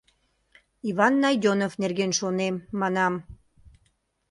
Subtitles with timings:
[0.89, 3.13] Иван Найдёнов нерген шонем, манам!